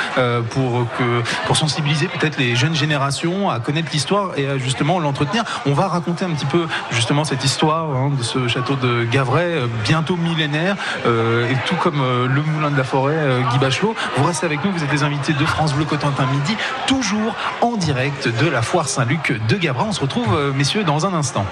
pour 0.49 0.85
que, 0.97 1.23
pour 1.45 1.57
sensibiliser 1.57 2.07
peut-être 2.07 2.37
les 2.37 2.55
jeunes 2.55 2.75
générations 2.75 3.49
à 3.49 3.59
connaître 3.59 3.89
l'histoire 3.91 4.31
et 4.37 4.47
à 4.47 4.57
justement 4.57 4.99
l'entretenir. 4.99 5.43
On 5.65 5.73
va 5.73 5.87
raconter 5.87 6.25
un 6.25 6.31
petit 6.31 6.45
peu 6.45 6.67
justement 6.91 7.23
cette 7.23 7.43
histoire 7.43 7.89
hein, 7.95 8.11
de 8.17 8.23
ce 8.23 8.47
château 8.47 8.75
de 8.75 9.06
Gavray, 9.07 9.53
euh, 9.53 9.67
bientôt 9.83 10.15
millénaire, 10.15 10.75
euh, 11.05 11.49
et 11.49 11.55
tout 11.65 11.75
comme 11.75 12.01
euh, 12.01 12.27
le 12.27 12.41
Moulin 12.41 12.71
de 12.71 12.77
la 12.77 12.83
Forêt, 12.83 13.15
Guy 13.51 13.59
Bachelot. 13.59 13.95
Vous 14.17 14.23
restez 14.23 14.45
avec 14.45 14.63
nous, 14.63 14.71
vous 14.71 14.83
êtes 14.83 14.91
les 14.91 15.03
invités 15.03 15.33
de 15.33 15.45
France 15.45 15.73
Bleu 15.73 15.85
Cotentin 15.85 16.25
Midi, 16.27 16.55
toujours 16.87 17.35
en 17.61 17.77
direct 17.77 18.27
de 18.27 18.47
la 18.47 18.61
foire 18.61 18.87
Saint-Luc 18.87 19.33
de 19.47 19.55
Gavray. 19.55 19.85
On 19.87 19.91
se 19.91 20.01
retrouve, 20.01 20.53
messieurs, 20.55 20.83
dans 20.83 21.05
un 21.05 21.13
instant. 21.13 21.45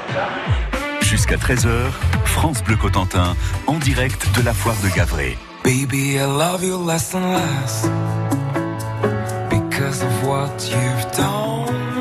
Jusqu'à 1.01 1.35
13h, 1.35 1.69
France 2.25 2.63
Bleu 2.63 2.75
Cotentin, 2.75 3.35
en 3.67 3.75
direct 3.75 4.27
de 4.35 4.43
la 4.43 4.53
foire 4.53 4.75
de 4.83 4.89
Gavray. 4.89 5.37
Baby, 5.63 6.15
I 6.15 6.25
love 6.25 6.63
you 6.63 6.77
less 6.77 7.13
and 7.15 7.33
less 7.33 7.87
because 9.49 10.03
of 10.03 10.27
what 10.27 10.69
you've 10.69 11.11
done 11.17 11.94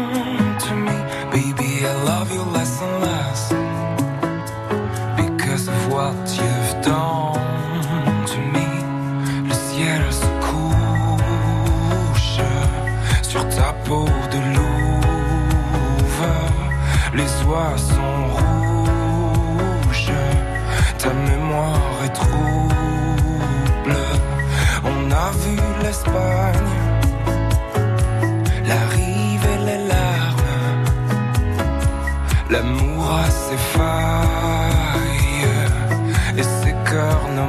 Sont 17.54 18.26
rouges, 18.34 20.12
ta 20.98 21.10
mémoire 21.10 22.04
est 22.04 22.12
trouble. 22.12 23.96
On 24.84 25.10
a 25.12 25.30
vu 25.42 25.56
l'Espagne, 25.80 26.74
la 28.66 28.80
rive 28.96 29.46
et 29.54 29.60
les 29.66 29.80
larmes. 29.86 30.82
L'amour 32.50 33.04
a 33.24 33.30
ses 33.30 33.56
failles 33.56 35.46
et 36.36 36.42
ses 36.42 36.74
cœurs 36.90 37.28
ne 37.36 37.44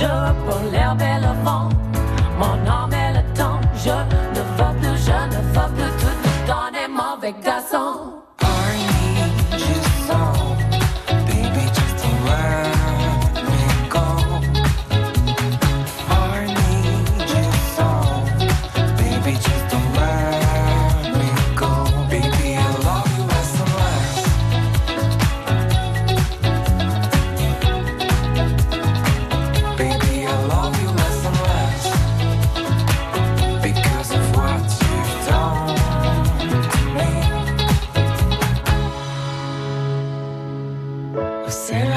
Je 0.00 0.06
reprends 0.06 0.64
l'herbe 0.72 1.02
et 1.02 1.20
le 1.20 1.44
vent, 1.44 1.68
mon 2.38 2.70
âme 2.70 2.89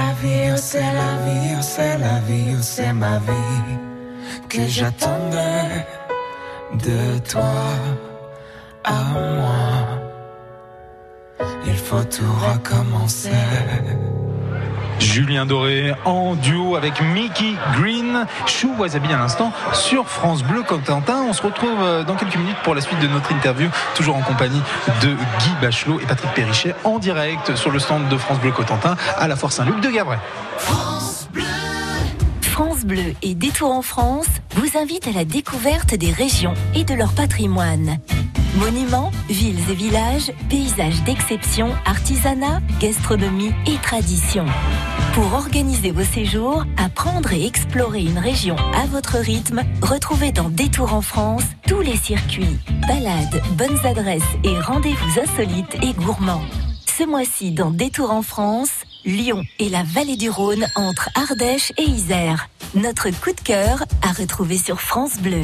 la 0.04 0.54
oh, 0.54 0.58
c'est 0.58 0.82
la 0.82 1.16
vie, 1.26 1.56
oh, 1.58 1.62
c'est 1.62 1.98
la 1.98 2.20
vie, 2.28 2.56
oh, 2.58 2.62
c'est 2.62 2.94
ma 2.94 3.18
vie 3.20 3.78
que 4.50 4.68
j'attendais 4.68 5.86
de 6.86 7.20
toi 7.20 7.56
à 8.84 9.00
moi. 9.14 9.64
Il 11.66 11.78
faut 11.78 12.04
tout 12.04 12.34
recommencer. 12.50 13.30
Julien 15.04 15.46
Doré 15.46 15.94
en 16.06 16.36
duo 16.36 16.76
avec 16.76 17.02
Mickey 17.02 17.56
Green, 17.76 18.26
Chou 18.46 18.74
Wasabi 18.80 19.12
à 19.14 19.18
l'instant 19.18 19.52
sur 19.74 20.08
France 20.08 20.44
Bleu 20.44 20.64
Cotentin. 20.64 21.26
On 21.28 21.34
se 21.34 21.42
retrouve 21.42 21.82
euh, 21.82 22.04
dans 22.04 22.16
quelques 22.16 22.38
minutes 22.38 22.58
pour 22.64 22.74
la 22.74 22.82
suite 22.82 23.00
de 23.00 23.08
notre 23.08 23.32
interview, 23.32 23.70
toujours 23.96 24.16
en 24.16 24.22
compagnie 24.22 24.62
de 25.02 25.10
Guy 25.10 25.50
Bachelot 25.62 26.00
et 26.00 26.06
Patrick 26.06 26.34
Perrichet 26.34 26.74
en 26.86 27.00
direct 27.00 27.56
sur 27.56 27.70
le 27.70 27.80
stand 27.80 28.08
de 28.08 28.18
France 28.18 28.40
Bleu 28.40 28.52
Cotentin 28.52 28.96
à 29.18 29.28
la 29.28 29.36
Foire 29.36 29.52
Saint-Luc 29.52 29.82
de 29.82 29.90
Gavray. 29.90 30.20
France 32.42 32.86
Bleu 32.86 33.16
et 33.22 33.36
Détour 33.36 33.72
en 33.72 33.82
France 33.82 34.28
vous 34.56 34.78
invitent 34.78 35.08
à 35.08 35.12
la 35.12 35.26
découverte 35.26 35.96
des 35.96 36.12
régions 36.12 36.54
et 36.76 36.84
de 36.84 36.94
leur 36.94 37.12
patrimoine. 37.14 37.98
Monuments, 38.56 39.12
villes 39.30 39.68
et 39.72 39.74
villages, 39.74 40.32
paysages 40.48 41.02
d'exception, 41.04 41.74
artisanat, 41.86 42.62
gastronomie 42.80 43.52
et 43.66 43.78
tradition. 43.82 44.46
Pour 45.16 45.34
organiser 45.34 45.90
vos 45.90 46.04
séjours, 46.04 46.64
apprendre 46.78 47.34
et 47.34 47.48
explorer 47.48 48.02
une 48.02 48.20
région 48.20 48.56
à 48.76 48.86
votre 48.86 49.18
rythme, 49.18 49.64
retrouvez 49.82 50.32
dans 50.32 50.50
Détour 50.50 50.94
en 50.94 51.02
France 51.02 51.44
tous 51.68 51.82
les 51.82 51.98
circuits, 51.98 52.60
balades, 52.88 53.42
bonnes 53.58 53.84
adresses 53.86 54.22
et 54.44 54.60
rendez-vous 54.60 55.20
insolites 55.20 55.76
et 55.82 55.94
gourmands. 55.94 56.44
Ce 56.86 57.04
mois-ci, 57.04 57.52
dans 57.52 57.72
Détour 57.72 58.12
en 58.12 58.22
France, 58.22 58.84
Lyon 59.04 59.44
et 59.58 59.70
la 59.70 59.82
vallée 59.82 60.16
du 60.16 60.30
Rhône 60.30 60.68
entre 60.76 61.10
Ardèche 61.16 61.74
et 61.80 61.84
Isère. 61.84 62.50
Notre 62.76 63.10
coup 63.10 63.32
de 63.32 63.42
cœur 63.42 63.84
à 64.04 64.12
retrouver 64.12 64.60
sur 64.60 64.80
France 64.80 65.18
Bleu. 65.18 65.42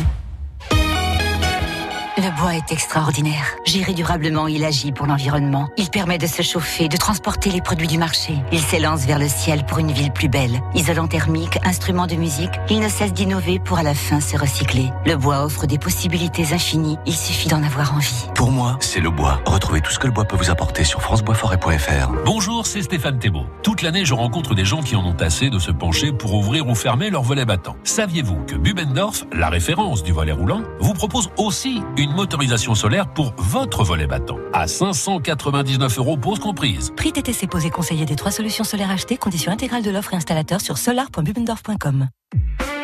Le 2.22 2.38
bois 2.38 2.54
est 2.54 2.74
extraordinaire. 2.74 3.56
Géré 3.64 3.94
durablement, 3.94 4.48
il 4.48 4.66
agit 4.66 4.92
pour 4.92 5.06
l'environnement. 5.06 5.70
Il 5.78 5.90
permet 5.90 6.18
de 6.18 6.28
se 6.28 6.42
chauffer, 6.42 6.90
de 6.90 6.98
transporter 6.98 7.50
les 7.50 7.62
produits 7.62 7.88
du 7.88 7.98
marché. 7.98 8.34
Il 8.52 8.60
s'élance 8.60 9.06
vers 9.06 9.20
le 9.20 9.30
ciel 9.30 9.64
pour 9.66 9.80
une 9.80 9.94
ville 9.94 10.12
plus 10.12 10.28
belle. 10.28 10.60
Isolant 10.74 11.08
thermique, 11.08 11.58
instrument 11.64 12.08
de 12.08 12.16
musique, 12.16 12.52
il 12.70 12.82
ne 12.82 12.90
cesse 12.90 13.14
d'innover 13.14 13.60
pour 13.60 13.78
à 13.78 13.84
la 13.84 13.94
fin 13.94 14.20
se 14.20 14.36
recycler. 14.36 14.92
Le 15.06 15.16
bois 15.16 15.46
offre 15.46 15.66
des 15.66 15.78
possibilités 15.78 16.52
infinies. 16.52 16.98
Il 17.06 17.16
suffit 17.16 17.48
d'en 17.48 17.64
avoir 17.64 17.94
envie. 17.96 18.28
Pour 18.36 18.52
moi, 18.52 18.76
c'est 18.82 19.00
le 19.00 19.12
bois. 19.12 19.40
Retrouvez 19.46 19.80
tout 19.80 19.92
ce 19.92 20.00
que 20.00 20.08
le 20.08 20.12
bois 20.12 20.26
peut 20.26 20.36
vous 20.36 20.52
apporter 20.52 20.84
sur 20.84 21.02
franceboisforêt.fr. 21.02 22.12
Bonjour, 22.26 22.68
c'est 22.68 22.82
Stéphane 22.82 23.20
Thébault. 23.20 23.46
Toute 23.64 23.82
l'année, 23.82 24.04
je 24.04 24.14
rencontre 24.14 24.56
des 24.56 24.66
gens 24.66 24.82
qui 24.82 24.98
en 24.98 25.06
ont 25.06 25.16
assez 25.22 25.50
de 25.50 25.58
se 25.58 25.72
pencher 25.72 26.12
pour 26.12 26.34
ouvrir 26.34 26.68
ou 26.68 26.76
fermer 26.76 27.12
leur 27.12 27.24
volet 27.24 27.46
battant. 27.46 27.78
Saviez-vous 27.86 28.44
que 28.46 28.56
Bubendorf, 28.56 29.24
la 29.32 29.48
référence 29.48 30.04
du 30.04 30.12
volet 30.12 30.34
roulant, 30.34 30.64
vous 30.82 30.94
propose 30.94 31.30
aussi 31.38 31.82
une 31.96 32.09
motorisation 32.10 32.76
solaire 32.76 33.12
pour 33.14 33.34
votre 33.38 33.84
volet 33.84 34.08
battant 34.08 34.38
à 34.54 34.68
599 34.68 35.98
euros 35.98 36.18
pause 36.18 36.40
comprise. 36.40 36.92
Prix 36.96 37.12
TTC 37.12 37.48
posé 37.48 37.70
conseiller 37.70 38.06
des 38.06 38.16
trois 38.16 38.32
solutions 38.32 38.64
solaires 38.64 38.92
achetées, 38.92 39.18
condition 39.18 39.52
intégrale 39.52 39.84
de 39.84 39.92
l'offre 39.92 40.14
et 40.14 40.18
installateur 40.18 40.62
sur 40.62 40.78
solar.bubendorf.com. 40.78 42.10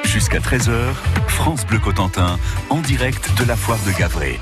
Jusqu'à 0.06 0.40
13h, 0.40 0.94
France 1.28 1.66
Bleu 1.66 1.80
Cotentin, 1.80 2.38
en 2.70 2.80
direct 2.80 3.38
de 3.38 3.44
la 3.46 3.56
foire 3.56 3.80
de 3.86 3.92
Gavray. 3.92 4.40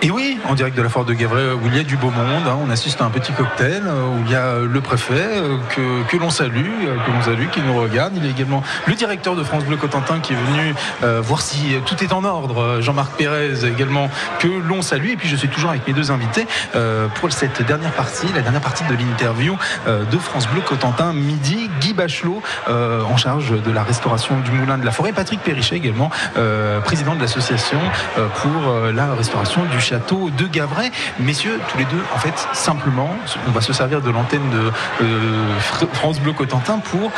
Et 0.00 0.12
oui, 0.12 0.38
en 0.48 0.54
direct 0.54 0.76
de 0.76 0.82
la 0.82 0.88
foire 0.88 1.04
de 1.04 1.12
Gavray, 1.12 1.54
où 1.54 1.66
il 1.66 1.76
y 1.76 1.80
a 1.80 1.82
du 1.82 1.96
beau 1.96 2.10
monde, 2.10 2.46
hein, 2.46 2.56
on 2.64 2.70
assiste 2.70 3.00
à 3.00 3.04
un 3.04 3.10
petit 3.10 3.32
cocktail, 3.32 3.82
euh, 3.84 4.06
où 4.06 4.22
il 4.24 4.30
y 4.30 4.34
a 4.36 4.58
le 4.60 4.80
préfet 4.80 5.14
euh, 5.14 5.56
que, 5.70 6.04
que 6.08 6.16
l'on 6.16 6.30
salue, 6.30 6.86
euh, 6.86 6.96
que 7.04 7.10
l'on 7.10 7.20
salue, 7.22 7.48
qui 7.50 7.60
nous 7.60 7.76
regarde. 7.76 8.12
Il 8.14 8.24
y 8.24 8.28
a 8.28 8.30
également 8.30 8.62
le 8.86 8.94
directeur 8.94 9.34
de 9.34 9.42
France 9.42 9.64
Bleu 9.64 9.76
Cotentin 9.76 10.20
qui 10.20 10.34
est 10.34 10.36
venu 10.36 10.72
euh, 11.02 11.20
voir 11.20 11.40
si 11.42 11.74
tout 11.84 12.02
est 12.04 12.12
en 12.12 12.22
ordre. 12.22 12.62
Euh, 12.62 12.80
Jean-Marc 12.80 13.16
Pérez 13.16 13.66
également, 13.66 14.08
que 14.38 14.46
l'on 14.46 14.82
salue. 14.82 15.08
Et 15.08 15.16
puis 15.16 15.28
je 15.28 15.34
suis 15.34 15.48
toujours 15.48 15.70
avec 15.70 15.84
mes 15.88 15.94
deux 15.94 16.12
invités 16.12 16.46
euh, 16.76 17.08
pour 17.16 17.32
cette 17.32 17.66
dernière 17.66 17.92
partie, 17.92 18.26
la 18.36 18.42
dernière 18.42 18.60
partie 18.60 18.84
de 18.84 18.94
l'interview 18.94 19.58
euh, 19.88 20.04
de 20.04 20.18
France 20.18 20.46
Bleu 20.48 20.60
Cotentin 20.60 21.12
midi. 21.12 21.70
Guy 21.80 21.92
Bachelot, 21.92 22.40
euh, 22.68 23.02
en 23.02 23.16
charge 23.16 23.50
de 23.50 23.70
la 23.72 23.82
restauration 23.82 24.38
du 24.40 24.52
Moulin 24.52 24.78
de 24.78 24.84
la 24.84 24.92
Forêt. 24.92 25.12
Patrick 25.12 25.40
Perrichet 25.40 25.76
également, 25.76 26.10
euh, 26.36 26.80
président 26.80 27.16
de 27.16 27.20
l'association 27.20 27.78
euh, 28.16 28.28
pour 28.28 28.68
euh, 28.68 28.92
la 28.92 29.14
restauration 29.14 29.64
du 29.64 29.80
château 29.88 30.30
de 30.36 30.46
Gavray. 30.46 30.90
Messieurs, 31.18 31.58
tous 31.70 31.78
les 31.78 31.84
deux, 31.86 32.02
en 32.14 32.18
fait, 32.18 32.34
simplement, 32.52 33.10
on 33.46 33.50
va 33.52 33.60
se 33.60 33.72
servir 33.72 34.02
de 34.02 34.10
l'antenne 34.10 34.48
de 34.50 34.70
euh, 35.02 35.58
Fr- 35.58 35.88
France 35.94 36.20
Bleu 36.20 36.32
Cotentin 36.32 36.78
pour 36.78 37.10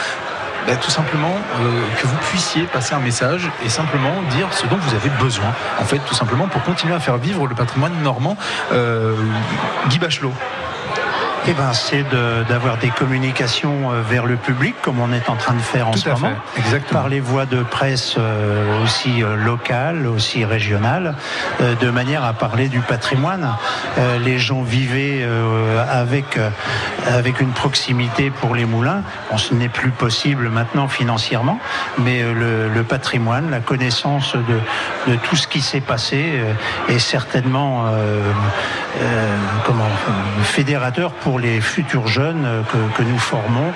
bah, 0.67 0.77
tout 0.77 0.91
simplement 0.91 1.35
euh, 1.61 1.81
que 2.01 2.07
vous 2.07 2.17
puissiez 2.31 2.65
passer 2.65 2.95
un 2.95 3.01
message 3.01 3.49
et 3.65 3.69
simplement 3.69 4.13
dire 4.37 4.47
ce 4.53 4.67
dont 4.67 4.77
vous 4.77 4.95
avez 4.95 5.11
besoin. 5.21 5.53
En 5.81 5.85
fait, 5.85 5.99
tout 5.99 6.15
simplement 6.15 6.47
pour 6.49 6.63
continuer 6.63 6.95
à 6.95 7.01
faire 7.01 7.17
vivre 7.17 7.47
le 7.49 7.55
patrimoine 7.55 7.95
normand. 8.03 8.37
Euh, 8.73 9.15
Guy 9.89 9.99
Bachelot. 9.99 10.33
Eh 11.49 11.53
ben, 11.55 11.73
c'est 11.73 12.03
de- 12.09 12.45
d'avoir 12.49 12.77
des 12.77 12.91
communications 12.91 13.91
euh, 13.93 14.03
vers 14.03 14.27
le 14.27 14.37
public, 14.37 14.75
comme 14.83 15.01
on 15.01 15.11
est 15.13 15.29
en 15.31 15.37
train 15.37 15.55
de 15.55 15.61
faire 15.61 15.89
en 15.89 15.93
Tout 15.93 15.99
ce 15.99 16.05
moment, 16.11 16.29
par 16.93 17.09
les 17.09 17.19
voies 17.21 17.47
de 17.47 17.63
presse 17.63 18.17
euh, 18.19 18.85
aussi 18.85 19.23
euh, 19.23 19.37
locales, 19.37 20.07
aussi 20.07 20.45
régionales, 20.45 21.15
euh, 21.63 21.75
de 21.77 21.91
manière 21.91 22.25
à 22.25 22.35
parler 22.35 22.69
du 22.69 22.81
patrimoine. 22.81 23.49
Euh, 23.99 24.19
les 24.19 24.39
gens 24.39 24.63
vivaient 24.63 25.27
avec 25.91 26.39
avec 27.09 27.41
une 27.41 27.53
proximité 27.53 28.31
pour 28.31 28.55
les 28.55 28.67
moulins. 28.67 29.03
Bon, 29.31 29.39
ce 29.39 29.55
n'est 29.55 29.69
plus 29.71 29.91
possible 29.91 30.51
maintenant 30.51 30.89
financièrement, 30.89 31.59
mais 31.99 32.23
le, 32.23 32.69
le 32.69 32.83
patrimoine, 32.85 33.51
la 33.51 33.61
connaissance 33.61 34.35
de, 34.37 35.11
de 35.13 35.17
tout 35.17 35.37
ce 35.37 35.47
qui 35.49 35.61
s'est 35.63 35.81
passé 35.81 36.41
est 36.89 36.99
certainement 36.99 37.87
euh, 38.99 39.37
comment 39.67 39.85
euh, 39.85 40.43
fédérateur 40.43 41.13
pour 41.13 41.39
les 41.39 41.61
futurs 41.61 42.07
jeunes 42.09 42.45
euh, 42.45 42.63
que, 42.63 42.97
que 42.97 43.03
nous 43.09 43.19
formons, 43.19 43.73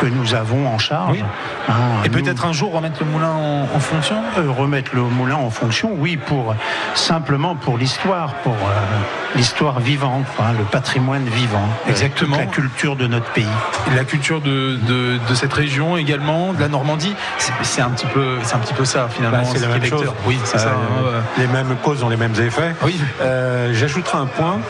que 0.00 0.06
nous 0.06 0.34
avons 0.34 0.66
en 0.68 0.78
charge. 0.78 1.12
Oui. 1.18 1.24
Hein, 1.68 1.72
Et 2.04 2.08
nous- 2.08 2.22
peut-être 2.22 2.44
un 2.46 2.52
jour 2.52 2.72
remettre 2.72 3.00
le 3.04 3.10
moulin 3.10 3.30
en, 3.30 3.62
en 3.74 3.80
fonction? 3.80 4.16
Euh, 4.38 4.50
remettre 4.50 4.94
le 4.94 5.02
moulin 5.02 5.36
en 5.36 5.50
fonction, 5.50 5.90
oui, 5.96 6.16
pour 6.16 6.54
simplement 6.94 7.54
pour 7.56 7.78
l'histoire, 7.78 8.34
pour 8.44 8.52
euh, 8.52 9.21
l'histoire 9.36 9.80
vivante, 9.80 10.26
hein, 10.38 10.52
le 10.58 10.64
patrimoine 10.64 11.24
vivant, 11.24 11.66
Exactement. 11.88 12.36
la 12.36 12.46
culture 12.46 12.96
de 12.96 13.06
notre 13.06 13.30
pays. 13.32 13.46
la 13.94 14.04
culture 14.04 14.40
de, 14.40 14.76
de, 14.76 15.18
de 15.28 15.34
cette 15.34 15.52
région 15.52 15.96
également, 15.96 16.52
de 16.52 16.60
la 16.60 16.68
Normandie. 16.68 17.14
C'est 17.62 17.82
un 17.82 17.90
petit 17.90 18.06
peu, 18.06 18.38
c'est 18.42 18.54
un 18.54 18.58
petit 18.58 18.74
peu 18.74 18.84
ça 18.84 19.08
finalement. 19.08 19.38
Bah, 19.38 19.44
c'est 19.52 19.58
ce 19.58 19.62
la 19.66 19.68
même 19.78 19.84
chose. 19.84 20.12
Oui, 20.26 20.38
c'est 20.44 20.58
ça. 20.58 20.68
Euh, 20.68 20.72
hein, 20.72 21.04
euh. 21.06 21.20
Les 21.38 21.46
mêmes 21.46 21.76
causes 21.82 22.02
ont 22.02 22.08
les 22.08 22.16
mêmes 22.16 22.34
effets. 22.40 22.74
Oui. 22.82 23.00
Euh, 23.20 23.72
J'ajouterai 23.74 24.18
un 24.18 24.26
point 24.26 24.60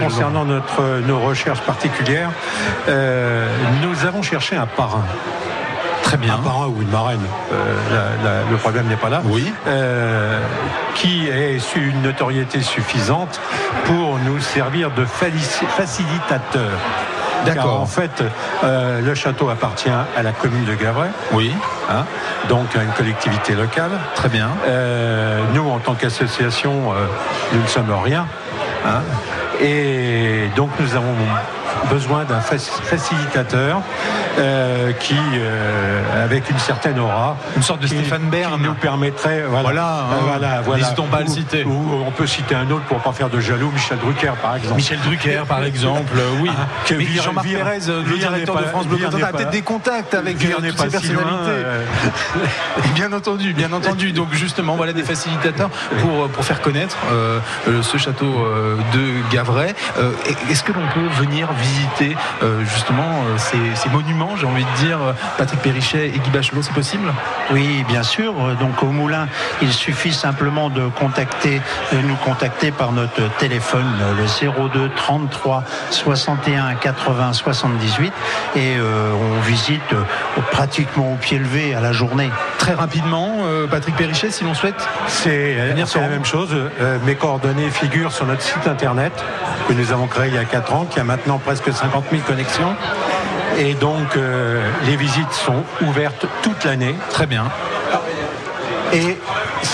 concernant 0.00 0.44
notre, 0.44 1.00
nos 1.06 1.18
recherches 1.20 1.62
particulières. 1.62 2.30
Euh, 2.88 3.46
nous 3.82 4.06
avons 4.06 4.22
cherché 4.22 4.56
un 4.56 4.66
parrain. 4.66 5.04
Très 6.12 6.18
bien. 6.18 6.34
Un 6.34 6.38
parrain 6.42 6.66
ou 6.66 6.82
une 6.82 6.90
marraine, 6.90 7.22
euh, 7.54 7.74
la- 7.90 8.22
la- 8.30 8.40
le 8.50 8.56
problème 8.58 8.86
n'est 8.86 8.96
pas 8.96 9.08
là. 9.08 9.22
Oui. 9.24 9.50
Euh, 9.66 10.38
qui 10.94 11.26
ait 11.28 11.56
une 11.74 12.02
notoriété 12.02 12.60
suffisante 12.60 13.40
pour 13.86 14.18
nous 14.18 14.38
servir 14.38 14.90
de 14.90 15.06
facilitateur. 15.06 16.68
D'accord. 17.46 17.80
En 17.80 17.86
fait, 17.86 18.22
euh, 18.62 19.00
le 19.00 19.14
château 19.14 19.48
appartient 19.48 19.88
à 19.88 20.22
la 20.22 20.32
commune 20.32 20.66
de 20.66 20.74
Gavray, 20.74 21.08
Oui, 21.32 21.50
hein, 21.90 22.04
donc 22.50 22.76
à 22.76 22.82
une 22.82 22.90
collectivité 22.92 23.54
locale. 23.54 23.92
très 24.14 24.28
bien. 24.28 24.50
Euh, 24.66 25.40
nous, 25.54 25.66
en 25.70 25.78
tant 25.78 25.94
qu'association, 25.94 26.92
euh, 26.92 27.06
nous 27.54 27.62
ne 27.62 27.66
sommes 27.68 27.90
rien. 28.04 28.26
hein. 28.86 29.00
et 29.62 30.50
donc, 30.56 30.68
nous 30.78 30.94
avons 30.94 31.14
besoin 31.90 32.24
d'un 32.24 32.40
faci- 32.40 32.70
facilitateur 32.82 33.80
euh, 34.38 34.92
qui, 34.92 35.16
euh, 35.34 36.24
avec 36.24 36.48
une 36.50 36.58
certaine 36.58 36.98
aura, 36.98 37.36
Une 37.56 37.62
sorte 37.62 37.80
de 37.80 37.86
qui- 37.86 37.94
Stéphane 37.96 38.22
Bern. 38.30 38.56
qui 38.60 38.62
nous 38.66 38.74
permettrait, 38.74 39.42
voilà, 39.48 39.62
Voilà, 39.62 39.86
hein. 39.86 40.04
euh, 40.12 40.16
voilà, 40.24 40.48
pas 41.10 41.16
à 41.18 41.20
le 41.22 41.26
citer. 41.26 41.64
Ou 41.64 42.02
on 42.06 42.10
peut 42.10 42.26
citer 42.26 42.54
un 42.54 42.70
autre 42.70 42.84
pour 42.84 42.98
pas 42.98 43.12
faire 43.12 43.28
de 43.28 43.40
jaloux, 43.40 43.70
Michel 43.72 43.98
Drucker, 43.98 44.32
par 44.40 44.56
exemple. 44.56 44.76
Michel 44.76 44.98
Drucker, 45.00 45.42
par 45.48 45.64
exemple, 45.64 46.12
oui. 46.40 46.50
Ah, 46.56 46.66
que 46.86 46.94
Mais 46.94 47.04
Vire- 47.04 47.22
Jean-Marc 47.24 47.46
Vire- 47.46 47.58
Pérez, 47.58 47.78
le 48.08 48.16
directeur 48.18 48.56
de 48.56 48.62
France 48.64 48.86
Bleu 48.86 48.98
Cotentin, 48.98 49.24
a 49.26 49.32
peut-être 49.32 49.50
des 49.50 49.62
contacts 49.62 50.14
avec 50.14 50.36
Vire 50.36 50.56
toutes 50.56 50.78
ces 50.78 50.88
personnalités. 50.88 51.66
Bien 52.94 53.12
entendu, 53.12 53.52
bien 53.52 53.72
entendu. 53.72 54.12
Donc 54.12 54.28
justement, 54.32 54.76
voilà 54.76 54.92
des 54.92 55.02
facilitateurs 55.02 55.70
pour, 56.00 56.28
pour 56.28 56.44
faire 56.44 56.60
connaître 56.60 56.96
euh, 57.10 57.38
ce 57.82 57.96
château 57.96 58.46
de 58.94 59.34
Gavray. 59.34 59.74
Est-ce 60.50 60.62
que 60.62 60.72
l'on 60.72 60.86
peut 60.94 61.08
venir 61.22 61.48
visiter 61.52 61.71
euh, 62.42 62.64
justement 62.64 63.02
euh, 63.02 63.38
ces, 63.38 63.58
ces 63.74 63.88
monuments, 63.88 64.36
j'ai 64.36 64.46
envie 64.46 64.64
de 64.64 64.84
dire, 64.84 65.00
euh, 65.00 65.12
Patrick 65.38 65.60
Perrichet 65.60 66.08
et 66.08 66.18
Guy 66.18 66.30
Bachelot, 66.30 66.62
c'est 66.62 66.72
possible? 66.72 67.12
Oui, 67.52 67.84
bien 67.88 68.02
sûr. 68.02 68.34
Donc 68.60 68.82
au 68.82 68.86
Moulin, 68.86 69.28
il 69.60 69.72
suffit 69.72 70.12
simplement 70.12 70.70
de 70.70 70.88
contacter, 70.88 71.60
de 71.92 71.98
nous 71.98 72.16
contacter 72.16 72.70
par 72.70 72.92
notre 72.92 73.28
téléphone, 73.38 73.86
le 74.16 74.68
02 74.70 74.90
33 74.96 75.64
61 75.90 76.74
80 76.74 77.32
78, 77.32 78.12
et 78.56 78.76
on 78.80 79.40
visite 79.42 79.80
pratiquement 80.50 81.12
au 81.12 81.16
pied 81.16 81.38
levé 81.38 81.74
à 81.74 81.80
la 81.80 81.92
journée. 81.92 82.30
Très 82.58 82.74
rapidement, 82.74 83.36
Patrick 83.70 83.96
Perrichet, 83.96 84.30
si 84.30 84.44
l'on 84.44 84.54
souhaite. 84.54 84.74
C'est 85.06 85.56
c'est 85.86 86.00
la 86.00 86.08
même 86.08 86.24
chose. 86.24 86.50
Euh, 86.52 86.98
mes 87.04 87.14
coordonnées 87.14 87.70
figurent 87.70 88.12
sur 88.12 88.26
notre 88.26 88.42
site 88.42 88.66
internet 88.66 89.12
que 89.68 89.72
nous 89.72 89.92
avons 89.92 90.06
créé 90.06 90.28
il 90.28 90.34
y 90.34 90.38
a 90.38 90.44
4 90.44 90.74
ans, 90.74 90.84
qui 90.84 91.00
a 91.00 91.04
maintenant 91.04 91.38
presque 91.38 91.72
50 91.72 92.04
000 92.10 92.22
connexions. 92.26 92.74
Et 93.58 93.74
donc, 93.74 94.16
euh, 94.16 94.62
les 94.86 94.96
visites 94.96 95.32
sont 95.32 95.64
ouvertes 95.82 96.26
toute 96.42 96.64
l'année. 96.64 96.94
Très 97.10 97.26
bien. 97.26 97.44
Et 98.92 99.18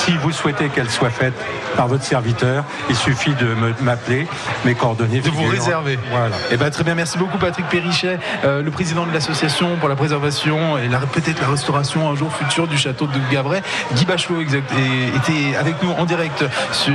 si 0.09 0.17
vous 0.17 0.33
souhaitez 0.33 0.69
qu'elles 0.71 0.89
soient 0.89 1.11
faites 1.11 1.35
par 1.77 1.87
votre 1.87 2.03
serviteur, 2.03 2.65
il 2.89 2.97
suffit 2.97 3.35
de 3.35 3.55
m'appeler. 3.83 4.27
Mes 4.65 4.75
coordonnées 4.75 5.21
De 5.21 5.29
vous 5.29 5.45
réserver. 5.47 5.99
Voilà. 6.11 6.35
Eh 6.51 6.57
ben, 6.57 6.71
très 6.71 6.83
bien, 6.83 6.95
merci 6.95 7.19
beaucoup 7.19 7.37
Patrick 7.37 7.67
Perrichet, 7.69 8.19
euh, 8.45 8.63
le 8.63 8.71
président 8.71 9.05
de 9.05 9.13
l'association 9.13 9.77
pour 9.77 9.89
la 9.89 9.97
préservation 9.97 10.79
et 10.79 10.89
peut-être 11.13 11.41
la 11.43 11.49
restauration 11.49 12.09
un 12.11 12.15
jour 12.15 12.33
futur 12.35 12.67
du 12.67 12.79
château 12.79 13.07
de 13.07 13.19
Gavray. 13.31 13.61
Guy 13.95 14.07
Bachelot 14.07 14.41
exact, 14.41 14.71
et- 14.73 15.17
était 15.17 15.57
avec 15.57 15.83
nous 15.83 15.91
en 15.91 16.07
direct 16.07 16.43
sur, 16.73 16.93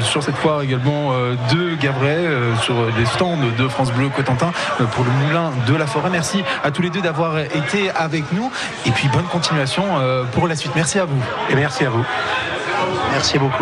sur 0.00 0.22
cette 0.22 0.36
foire 0.36 0.62
également 0.62 1.12
euh, 1.12 1.34
de 1.52 1.74
Gavray, 1.74 2.16
euh, 2.16 2.56
sur 2.56 2.74
les 2.98 3.04
stands 3.06 3.36
de 3.58 3.68
France 3.68 3.92
Bleu 3.92 4.08
Cotentin 4.08 4.52
pour 4.92 5.04
le 5.04 5.10
moulin 5.26 5.50
de 5.66 5.74
la 5.74 5.86
forêt. 5.86 6.08
Merci 6.10 6.42
à 6.64 6.70
tous 6.70 6.80
les 6.82 6.90
deux 6.90 7.02
d'avoir 7.02 7.38
été 7.38 7.90
avec 7.94 8.24
nous 8.32 8.50
et 8.86 8.90
puis 8.90 9.08
bonne 9.08 9.26
continuation 9.26 9.84
pour 10.32 10.48
la 10.48 10.56
suite. 10.56 10.72
Merci 10.74 10.98
à 10.98 11.04
vous. 11.04 11.22
Et 11.50 11.54
merci 11.54 11.84
à 11.84 11.90
vous. 11.90 12.04
Merci 13.18 13.36
beaucoup. 13.36 13.56